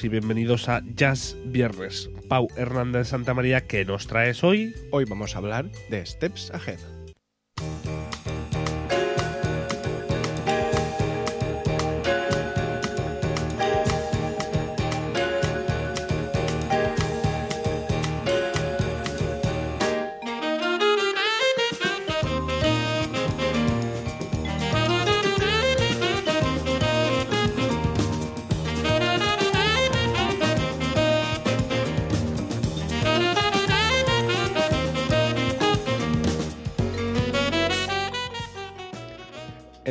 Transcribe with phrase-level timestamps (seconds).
[0.00, 2.08] Y bienvenidos a Jazz Viernes.
[2.26, 4.74] Pau Hernández Santa María, ¿qué nos traes hoy?
[4.90, 6.78] Hoy vamos a hablar de Steps Ahead.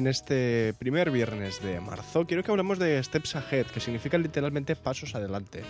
[0.02, 4.76] En este primer viernes de marzo quiero que hablemos de Steps Ahead, que significa literalmente
[4.76, 5.62] pasos adelante.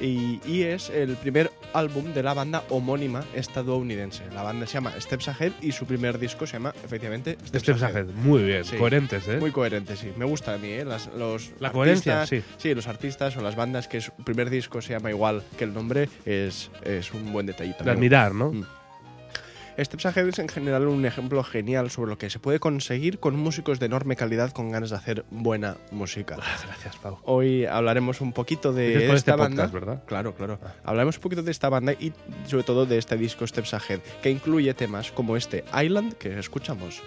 [0.00, 4.24] Y, y es el primer álbum de la banda homónima estadounidense.
[4.34, 7.82] La banda se llama Steps Ahead y su primer disco se llama efectivamente Steps, Steps
[7.84, 8.06] Ahead.
[8.06, 8.74] Muy bien, Sí.
[8.76, 9.36] coherentes, ¿eh?
[9.38, 10.10] Muy coherente, sí.
[10.16, 10.84] Me gusta a mí, ¿eh?
[10.84, 12.74] Las- los La coherencia, artistas- sí.
[12.74, 16.08] los artistas o las bandas que su primer disco se llama igual que el nombre
[16.24, 17.84] es, es un buen detallito.
[17.84, 18.50] De admirar, ¿no?
[18.50, 18.66] Mm.
[19.78, 23.36] Steps Ahead es en general un ejemplo genial sobre lo que se puede conseguir con
[23.36, 26.36] músicos de enorme calidad con ganas de hacer buena música.
[26.36, 27.18] Gracias, Pau.
[27.24, 29.64] Hoy hablaremos un poquito de por esta este banda.
[29.64, 30.02] podcast, ¿verdad?
[30.06, 30.58] Claro, claro.
[30.82, 32.12] Hablaremos un poquito de esta banda y
[32.46, 37.02] sobre todo de este disco Steps Ahead, que incluye temas como este Island que escuchamos.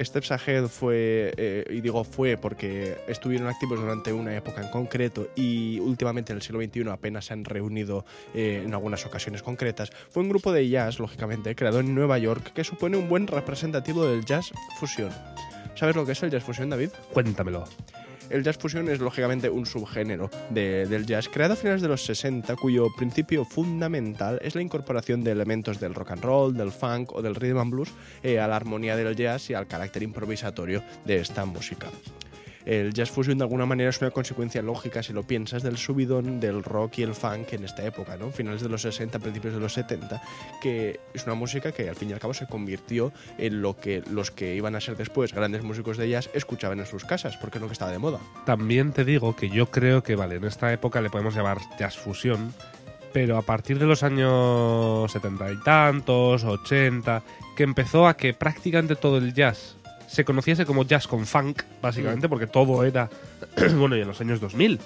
[0.00, 5.28] Steps Ahead fue, eh, y digo fue porque estuvieron activos durante una época en concreto
[5.36, 8.04] y últimamente en el siglo XXI apenas se han reunido
[8.34, 12.52] eh, en algunas ocasiones concretas, fue un grupo de jazz, lógicamente, creado en Nueva York
[12.52, 15.10] que supone un buen representativo del jazz fusión.
[15.74, 16.90] ¿Sabes lo que es el jazz fusión, David?
[17.12, 17.64] Cuéntamelo.
[18.30, 22.04] El jazz fusión es lógicamente un subgénero de- del jazz creado a finales de los
[22.04, 27.12] 60 cuyo principio fundamental es la incorporación de elementos del rock and roll, del funk
[27.12, 27.88] o del rhythm and blues
[28.22, 31.88] eh, a la armonía del jazz y al carácter improvisatorio de esta música.
[32.64, 36.40] El jazz fusion de alguna manera es una consecuencia lógica, si lo piensas, del subidón
[36.40, 38.30] del rock y el funk en esta época, ¿no?
[38.30, 40.22] Finales de los 60, principios de los 70,
[40.60, 44.02] que es una música que al fin y al cabo se convirtió en lo que
[44.10, 47.58] los que iban a ser después grandes músicos de jazz escuchaban en sus casas, porque
[47.58, 48.20] es lo que estaba de moda.
[48.44, 51.96] También te digo que yo creo que, vale, en esta época le podemos llamar jazz
[51.96, 52.52] fusión,
[53.12, 57.22] pero a partir de los años setenta y tantos, 80,
[57.56, 59.76] que empezó a que prácticamente todo el jazz
[60.10, 63.08] se conociese como jazz con funk, básicamente, porque todo era,
[63.76, 64.80] bueno, y en los años 2000,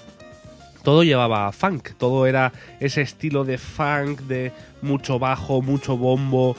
[0.83, 4.51] todo llevaba funk, todo era ese estilo de funk, de
[4.83, 6.55] mucho bajo, mucho bombo,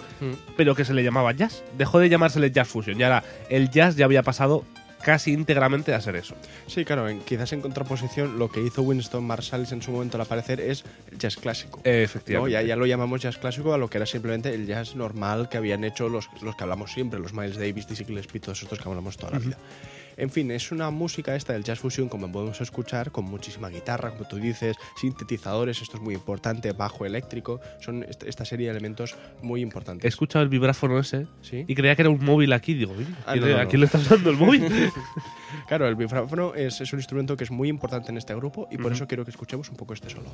[0.57, 1.63] pero que se le llamaba jazz.
[1.79, 4.65] Dejó de llamársele jazz fusion, ya era, el jazz ya había pasado
[5.07, 6.35] casi íntegramente a ser eso.
[6.67, 10.23] Sí, claro, en- quizás en contraposición lo que hizo Winston Marsalis en su momento al
[10.23, 11.81] aparecer es el jazz clásico.
[11.85, 12.53] Efectivamente.
[12.53, 15.59] Ya, ya lo llamamos jazz clásico a lo que era simplemente el jazz normal que
[15.59, 18.89] habían hecho los, los que hablamos siempre, los Miles Davis, Dizzy Gillespie, todos estos que
[18.89, 19.57] hablamos toda la vida.
[20.19, 24.13] En fin, es una música esta del jazz fusion, como podemos escuchar, con muchísima guitarra,
[24.13, 28.71] como tú dices, sintetizadores, esto es muy importante, bajo eléctrico, son est- esta serie de
[28.73, 30.09] elementos muy He importantes.
[30.09, 31.65] escuchado el vibráfono ese ¿Sí?
[31.69, 32.73] y creía que era un móvil aquí.
[32.73, 33.69] Digo, "Oye, ¿a Ah, no, no, ¿a no.
[33.69, 34.65] quién le estás dando el móvil?
[35.69, 38.79] Claro, el vibráfono es, es un instrumento que es muy importante en este grupo y
[38.79, 40.31] por eso quiero que escuchemos un poco este solo.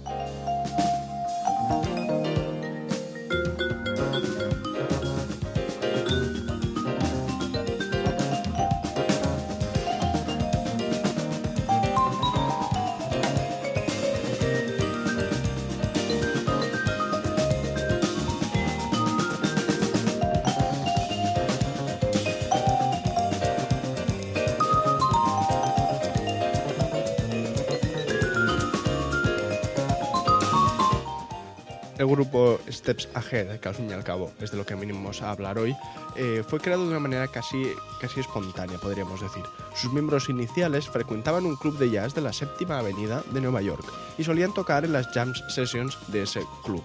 [32.03, 35.23] El grupo Steps Ahead, que al fin y al cabo es de lo que venimos
[35.23, 35.77] a hablar hoy,
[36.17, 37.63] eh, fue creado de una manera casi,
[38.01, 39.45] casi espontánea, podríamos decir.
[39.77, 43.85] Sus miembros iniciales frecuentaban un club de jazz de la séptima avenida de Nueva York
[44.19, 46.83] y solían tocar en las jam sessions de ese club.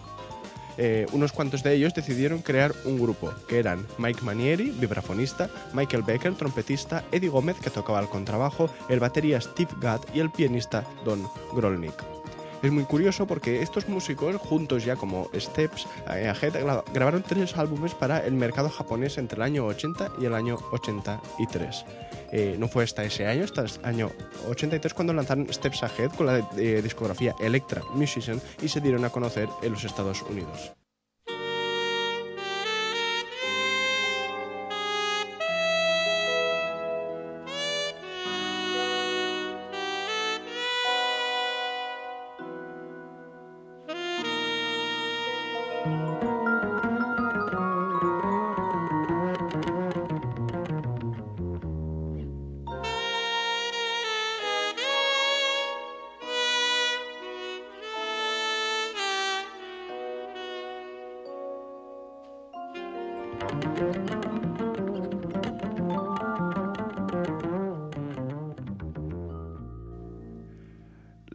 [0.78, 6.04] Eh, unos cuantos de ellos decidieron crear un grupo, que eran Mike Manieri, vibrafonista, Michael
[6.04, 10.86] Becker, trompetista, Eddie Gómez, que tocaba el contrabajo, el batería Steve Gadd y el pianista
[11.04, 12.17] Don Grolnick.
[12.68, 17.56] Es muy curioso porque estos músicos, juntos ya como Steps eh, Ahead, gra- grabaron tres
[17.56, 21.86] álbumes para el mercado japonés entre el año 80 y el año 83.
[22.34, 24.12] Eh, no fue hasta ese año, hasta el año
[24.50, 29.12] 83 cuando lanzaron Steps Ahead con la eh, discografía Electra Musician y se dieron a
[29.12, 30.74] conocer en los Estados Unidos.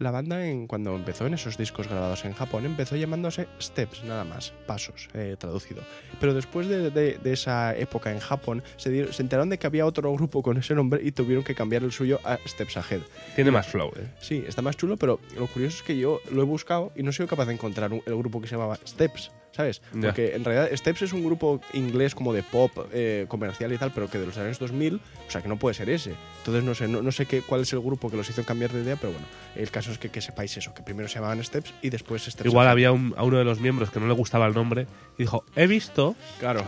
[0.02, 4.24] La banda, en, cuando empezó en esos discos grabados en Japón, empezó llamándose Steps, nada
[4.24, 5.80] más, pasos, eh, traducido.
[6.18, 9.66] Pero después de, de- de esa época en Japón, se, dieron- se enteraron de que
[9.68, 13.02] había otro grupo con ese nombre y tuvieron que cambiar el suyo a Steps Ahead.
[13.36, 14.08] Tiene más flow, ¿eh?
[14.20, 17.10] Sí, está más chulo, pero lo curioso es que yo lo he buscado y no
[17.10, 19.82] he sido capaz de encontrar un- el grupo que se llamaba Steps, ¿sabes?
[20.00, 23.92] Porque en realidad Steps es un grupo inglés como de pop eh, comercial y tal,
[23.92, 26.14] pero que de los años 2000, o sea que no puede ser ese.
[26.38, 28.72] Entonces no sé, no, no sé qué, cuál es el grupo que los hizo cambiar
[28.72, 29.26] de idea, pero bueno,
[29.56, 32.46] el caso es que, que sepáis eso, que primero se llamaban Steps y después Steps.
[32.46, 34.86] Igual había un- a uno de los miembros que no le gustaba el nombre
[35.18, 36.64] y dijo, he visto Claro,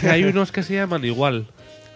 [0.00, 1.46] que hay unos que se llaman igual.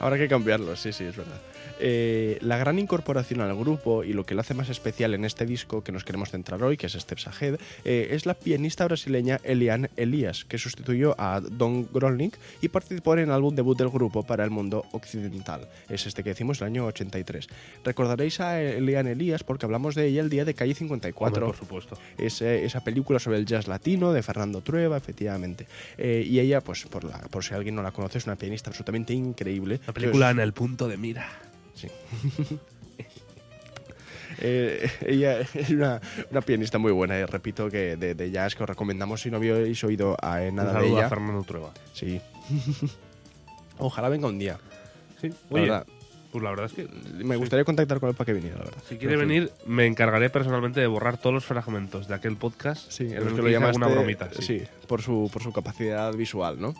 [0.00, 1.40] Habrá que cambiarlo, sí, sí, es verdad.
[1.80, 5.46] Eh, la gran incorporación al grupo y lo que lo hace más especial en este
[5.46, 9.40] disco que nos queremos centrar hoy, que es Steps Ahead, eh, es la pianista brasileña
[9.44, 14.22] Eliane Elias, que sustituyó a Don Grolnik y participó en el álbum debut del grupo
[14.22, 15.68] para el mundo occidental.
[15.88, 17.48] Es este que decimos, el año 83.
[17.84, 21.56] Recordaréis a Eliane Elias porque hablamos de ella el día de Calle 54 Hombre, por
[21.56, 21.98] supuesto.
[22.16, 25.66] es, eh, esa película sobre el jazz latino de Fernando Trueba, efectivamente.
[25.98, 29.12] Y ella, pues por, la, por si alguien no la conoce, es una pianista absolutamente
[29.12, 29.80] increíble.
[29.86, 31.28] La película en el punto de mira.
[31.78, 31.88] Sí.
[34.40, 38.62] Eh, ella es una, una pianista muy buena, y repito que de, de jazz que
[38.62, 41.08] os recomendamos si no habéis oído a, eh, Un nada de saludo a ella.
[41.08, 41.72] Fernando Trueba.
[41.92, 42.20] Sí.
[43.78, 44.58] Ojalá venga un día.
[45.20, 45.86] Sí, La oye, verdad,
[46.30, 46.88] pues la verdad es que
[47.24, 48.82] me gustaría contactar con él para que viniera, la verdad.
[48.88, 52.92] si quiere Pero, venir, me encargaré personalmente de borrar todos los fragmentos de aquel podcast
[52.92, 53.76] Sí, en el que que lo hice llamaste.
[53.82, 54.30] alguna bromita.
[54.34, 54.42] Sí.
[54.42, 56.74] Sí, por su, por su capacidad visual, ¿no?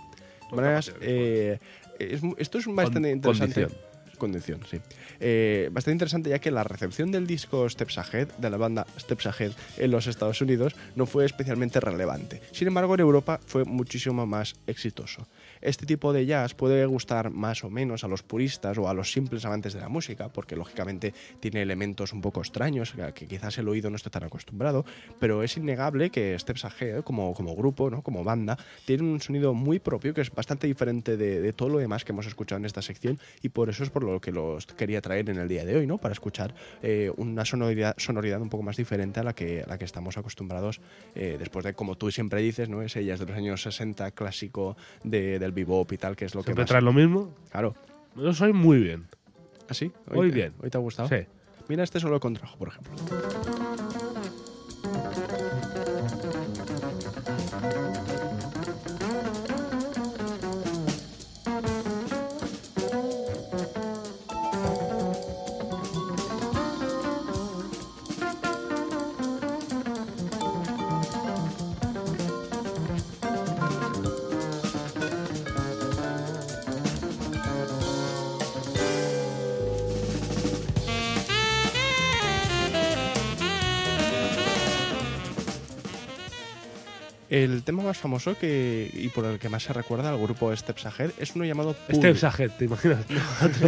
[0.50, 1.58] De maneras, eh,
[1.98, 3.54] es esto es bastante Con- interesante.
[3.62, 3.87] condición.
[4.18, 4.78] Condición, sí.
[5.20, 9.26] Eh, bastante interesante ya que la recepción del disco Steps Ahead, de la banda Steps
[9.26, 12.42] Ahead en los Estados Unidos, no fue especialmente relevante.
[12.52, 15.26] Sin embargo, en Europa fue muchísimo más exitoso.
[15.60, 19.10] Este tipo de jazz puede gustar más o menos a los puristas o a los
[19.10, 23.68] simples amantes de la música, porque lógicamente tiene elementos un poco extraños, que quizás el
[23.68, 24.84] oído no esté tan acostumbrado,
[25.18, 28.02] pero es innegable que Steps Ahead, como, como grupo, ¿no?
[28.02, 32.04] como banda, tiene un sonido muy propio que es bastante diferente de, todo lo demás
[32.04, 35.00] que hemos escuchado en esta sección y por eso es por lo que los quería
[35.00, 35.98] traer en el día de hoy, ¿no?
[35.98, 39.78] para escuchar eh, una sonoridad, sonoridad un poco más diferente a la que, a la
[39.78, 40.80] que estamos acostumbrados
[41.14, 42.82] eh, después de, como tú siempre dices, ¿no?
[42.82, 46.42] ese jazz de los años 60 clásico de- del bebop y tal, que es lo
[46.42, 46.68] Siempre que más...
[46.70, 47.34] trae lo mismo.
[47.50, 47.74] Claro.
[48.16, 49.06] Yo soy muy bien.
[49.68, 49.92] ¿Así?
[50.12, 50.54] Muy bien.
[50.62, 51.08] ¿Hoy te ha gustado?
[51.08, 51.26] Sí.
[51.68, 53.57] Mira este solo contrajo, por ejemplo.
[87.44, 90.86] El tema más famoso que, y por el que más se recuerda al grupo Steps
[90.86, 91.96] Ahead es uno llamado Pool.
[91.96, 93.04] Steps Ahead, ¿te imaginas?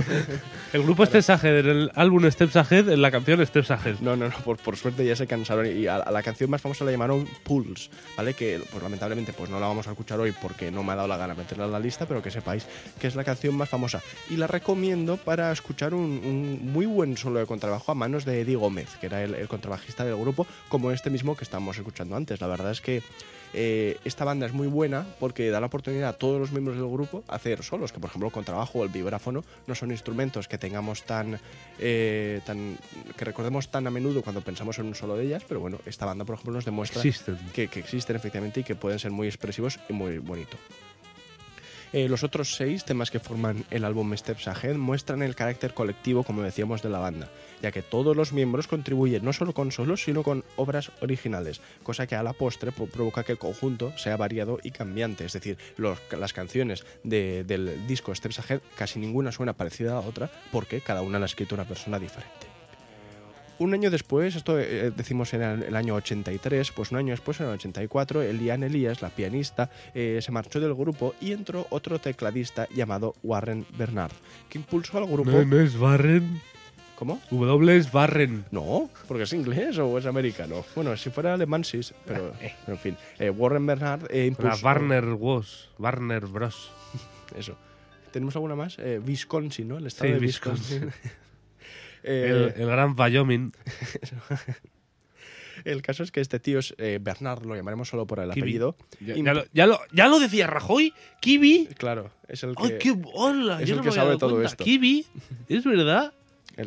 [0.73, 4.01] el grupo Steps Ahead en el álbum Steps Ahead, en la canción Steps Ahead.
[4.01, 6.61] No, no, no, por, por suerte ya se cansaron y a, a la canción más
[6.61, 8.35] famosa la llamaron Pools, ¿vale?
[8.35, 11.07] Que pues lamentablemente pues no la vamos a escuchar hoy porque no me ha dado
[11.07, 12.67] la gana meterla en la lista, pero que sepáis
[12.99, 14.03] que es la canción más famosa.
[14.31, 18.41] Y la recomiendo para escuchar un, un muy buen solo de contrabajo a manos de
[18.41, 22.17] Eddie Gómez, que era el, el contrabajista del grupo, como este mismo que estábamos escuchando
[22.17, 22.41] antes.
[22.41, 23.03] La verdad es que
[23.63, 26.89] eh, esta banda es muy buena porque da la oportunidad a todos los miembros del
[26.89, 30.49] grupo a hacer solos, que por ejemplo el contrabajo o el vibráfono no son instrumentos
[30.49, 31.39] que tengamos tan,
[31.79, 32.79] eh, tan
[33.19, 36.07] que recordemos tan a menudo cuando pensamos en un solo de ellas, pero bueno, esta
[36.07, 37.39] banda por ejemplo nos demuestra Existen.
[37.53, 40.57] que, que existen efectivamente y que pueden ser muy expresivos y muy bonito.
[41.93, 46.23] Eh, los otros seis temas que forman el álbum Steps Ahead muestran el carácter colectivo,
[46.23, 47.29] como decíamos, de la banda,
[47.63, 52.07] ya que todos los miembros contribuyen no solo con solos, sino con obras originales, cosa
[52.07, 55.25] que a la postre po- provoca que el conjunto sea variado y cambiante.
[55.25, 55.59] Es decir,
[56.17, 61.03] las canciones de- del disco Steps Ahead casi ninguna suena parecida a otra, porque cada
[61.03, 62.50] una la ha escrito una persona diferente.
[63.61, 67.39] Un año después, esto eh, decimos en el, el año 83, pues un año después,
[67.41, 71.99] en el 84, Eliane Elías, la pianista, eh, se marchó del grupo y entró otro
[71.99, 74.13] tecladista llamado Warren Bernard,
[74.49, 75.31] que impulsó al grupo.
[75.31, 76.41] No, no es Barren.
[76.97, 77.21] ¿Cómo?
[77.31, 78.47] W es Barren.
[78.51, 80.65] No, porque es inglés o es americano.
[80.75, 82.33] Bueno, si fuera alemán sí, pero,
[82.65, 82.97] pero en fin.
[83.19, 84.65] Eh, Warren Bernard eh, La impulsó.
[84.67, 85.69] Warner Bros.
[85.79, 86.71] Warner Bros.
[87.39, 87.57] Eso.
[88.11, 88.77] ¿Tenemos alguna más?
[88.79, 89.77] Eh, Wisconsin, ¿no?
[89.79, 90.85] El estado Sí, de Wisconsin.
[90.85, 91.21] Wisconsin.
[92.03, 93.53] Eh, El, el gran Wyoming.
[95.65, 98.77] El caso es que este tío es eh, Bernard, lo llamaremos solo por el apellido.
[99.01, 100.95] Ya, ya lo, ya, lo, ya lo decía Rajoy.
[101.21, 101.69] Kiwi.
[101.77, 102.93] Claro, es el que, ¡Ay, qué
[103.61, 104.49] es Yo el no que me sabe todo cuenta.
[104.51, 104.65] esto.
[104.65, 105.07] Kiwi.
[105.49, 106.13] ¿Es verdad?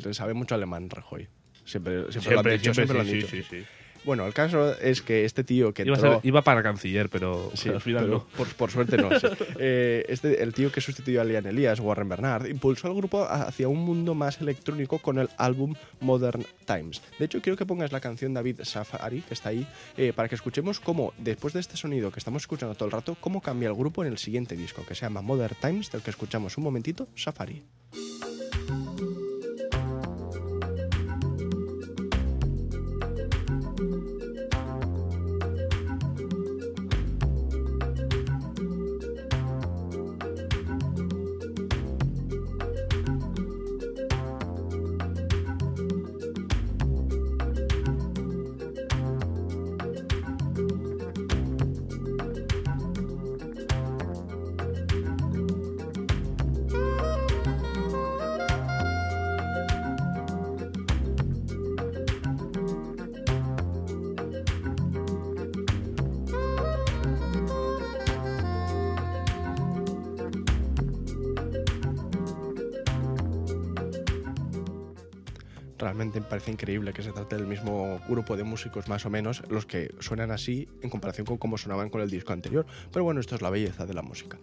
[0.03, 1.27] que sabe mucho alemán, Rajoy.
[1.65, 3.27] Siempre, siempre, lo han dicho, siempre lo han sí, dicho.
[3.27, 3.63] sí, sí.
[4.05, 6.13] Bueno, el caso es que este tío que Iba, a entró...
[6.15, 8.25] ser- iba para canciller, pero Sí, al final pero no.
[8.37, 9.09] por, por suerte no.
[9.19, 9.27] sí.
[9.59, 13.67] Eh, este, el tío que sustituyó a Liam Elias, Warren Bernard, impulsó al grupo hacia
[13.67, 17.01] un mundo más electrónico con el álbum Modern Times.
[17.19, 19.65] De hecho, quiero que pongas la canción David Safari, que está ahí,
[19.97, 23.15] eh, para que escuchemos cómo, después de este sonido que estamos escuchando todo el rato,
[23.21, 26.09] cómo cambia el grupo en el siguiente disco, que se llama Modern Times, del que
[26.09, 27.63] escuchamos un momentito, Safari.
[76.13, 79.41] Realmente me parece increíble que se trate del mismo grupo de músicos más o menos,
[79.49, 82.67] los que suenan así en comparación con cómo sonaban con el disco anterior.
[82.91, 84.37] Pero bueno, esto es la belleza de la música.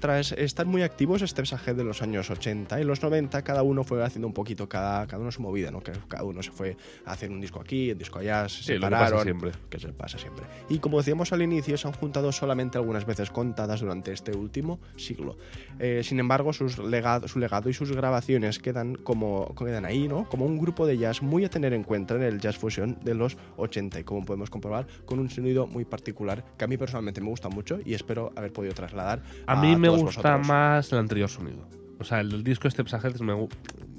[0.00, 3.84] Tras estar muy activos, Steps Ahead de los años 80 y los 90, cada uno
[3.84, 5.80] fue haciendo un poquito, cada, cada uno su movida, ¿no?
[5.80, 6.76] Que cada uno se fue
[7.06, 9.22] a hacer un disco aquí, un disco allá, se Sí, lo que pasa separaron.
[9.22, 9.52] siempre.
[9.70, 10.44] que se pasa siempre.
[10.68, 14.80] Y como decíamos al inicio, se han juntado solamente algunas veces contadas durante este último
[14.96, 15.36] siglo.
[15.78, 20.28] Eh, sin embargo, sus legado, su legado y sus grabaciones quedan, como, quedan ahí, ¿no?
[20.28, 23.14] Como un grupo de jazz muy a tener en cuenta en el jazz fusion de
[23.14, 27.20] los 80 y como podemos comprobar, con un sonido muy particular que a mí personalmente
[27.20, 30.46] me gusta mucho y espero haber podido trasladar A mí me gusta vosotros.
[30.46, 31.66] más el anterior sonido.
[31.98, 33.32] O sea, el disco Steps Ahead me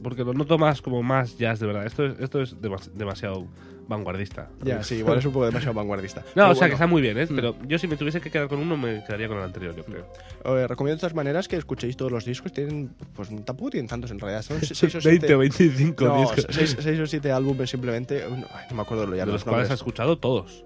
[0.03, 1.85] porque lo noto más como más jazz de verdad.
[1.85, 3.47] Esto es, esto es demas- demasiado
[3.87, 4.49] vanguardista.
[4.63, 6.21] Ya, sí, igual es un poco demasiado vanguardista.
[6.21, 7.25] No, Pero o sea, bueno, que está muy bien, ¿eh?
[7.29, 7.35] Mm.
[7.35, 9.83] Pero yo si me tuviese que quedar con uno, me quedaría con el anterior, yo
[9.83, 10.05] creo.
[10.45, 12.51] eh, recomiendo de todas maneras que escuchéis todos los discos.
[12.53, 14.41] Tienen, pues tampoco tienen tantos en realidad.
[14.41, 16.47] Son 6 o 7 25 No, discos.
[16.49, 18.23] seis, seis o siete álbumes simplemente.
[18.29, 20.63] No, me acuerdo ya de los los cuales has escuchado todos.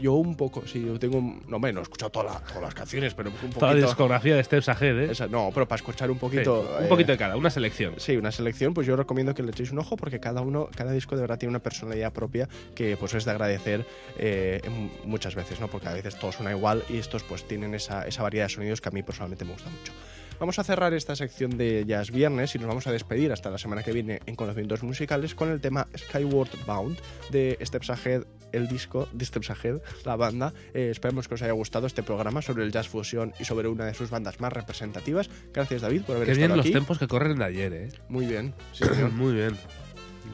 [0.00, 1.18] Yo un poco, sí, yo tengo.
[1.18, 3.72] un- No, hombre, no he escuchado toda la- todas las canciones, pero un Toda la
[3.72, 3.86] poquito.
[3.86, 5.08] discografía de Steps Ahead, ¿eh?
[5.12, 6.76] Esa- no, pero para escuchar un Sí, poquito.
[6.78, 7.94] un eh, poquito de cada, una selección.
[7.96, 10.92] Sí, una selección, pues yo recomiendo que le echéis un ojo porque cada uno, cada
[10.92, 13.86] disco de verdad tiene una personalidad propia que pues es de agradecer
[14.18, 14.60] eh,
[15.04, 15.68] muchas veces, ¿no?
[15.68, 18.80] Porque a veces todo suena igual y estos pues tienen esa, esa variedad de sonidos
[18.80, 19.92] que a mí personalmente me gusta mucho.
[20.40, 23.58] Vamos a cerrar esta sección de Jazz Viernes y nos vamos a despedir hasta la
[23.58, 26.96] semana que viene en Conocimientos Musicales con el tema Skyward Bound
[27.30, 30.54] de Steps Ahead, el disco de Steps Ahead, la banda.
[30.74, 33.86] Eh, esperemos que os haya gustado este programa sobre el jazz fusión y sobre una
[33.86, 35.28] de sus bandas más representativas.
[35.52, 36.72] Gracias David por haber Qué bien estado los aquí.
[36.72, 37.88] tiempos que corren de ayer, ¿eh?
[38.08, 38.54] Muy bien.
[38.72, 39.10] sí, señor.
[39.10, 39.56] Muy bien.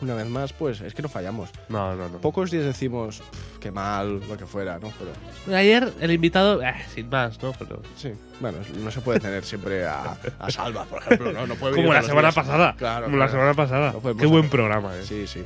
[0.00, 1.50] Una vez más, pues es que no fallamos.
[1.68, 2.18] No, no, no.
[2.18, 4.92] Pocos días decimos "Pff, qué mal, lo que fuera, ¿no?
[4.98, 7.52] Pero Ayer el invitado, eh, sin más, ¿no?
[7.58, 11.46] Pero sí, bueno, no se puede tener siempre a, a Salva, por ejemplo, ¿no?
[11.46, 12.34] no puede como la semana días.
[12.34, 12.74] pasada.
[12.76, 13.32] Claro, como la claro.
[13.40, 13.92] semana pasada.
[13.92, 15.02] No Qué buen hacer- programa, ¿eh?
[15.04, 15.42] Sí, sí.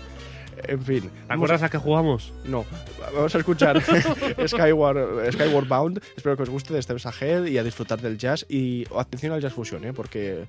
[0.65, 1.03] En fin.
[1.03, 2.33] ¿Te vamos- acuerdas a qué jugamos?
[2.45, 2.65] No,
[3.15, 3.81] vamos a escuchar
[4.49, 6.03] Skyward, Skyward Bound.
[6.17, 8.45] Espero que os guste de Steps Ahead y a disfrutar del jazz.
[8.49, 9.93] Y atención al jazz fusion, ¿eh?
[9.93, 10.47] Porque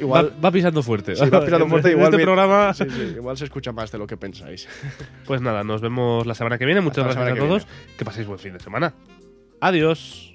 [0.00, 0.32] igual.
[0.36, 1.16] va, va pisando fuerte.
[1.16, 3.98] Sí, va pisando fuerte, En igual este programa, Sí, sí, igual se escucha más de
[3.98, 4.68] lo que pensáis.
[5.26, 6.80] pues nada, nos vemos la semana que viene.
[6.80, 7.66] Muchas Hasta gracias a que todos.
[7.98, 8.94] Que paséis buen fin de semana.
[9.60, 10.33] Adiós.